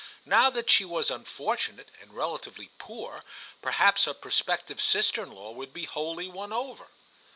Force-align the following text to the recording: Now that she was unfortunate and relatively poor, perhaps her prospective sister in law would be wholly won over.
Now 0.25 0.49
that 0.49 0.67
she 0.71 0.83
was 0.83 1.11
unfortunate 1.11 1.89
and 2.01 2.11
relatively 2.15 2.71
poor, 2.79 3.23
perhaps 3.61 4.05
her 4.05 4.15
prospective 4.15 4.81
sister 4.81 5.21
in 5.21 5.31
law 5.31 5.51
would 5.51 5.73
be 5.73 5.85
wholly 5.85 6.27
won 6.27 6.51
over. 6.51 6.87